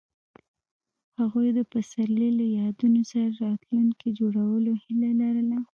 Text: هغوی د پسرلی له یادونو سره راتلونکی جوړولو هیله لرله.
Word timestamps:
هغوی 1.19 1.47
د 1.57 1.59
پسرلی 1.71 2.29
له 2.39 2.45
یادونو 2.59 3.01
سره 3.11 3.29
راتلونکی 3.45 4.07
جوړولو 4.19 4.71
هیله 4.83 5.09
لرله. 5.21 5.57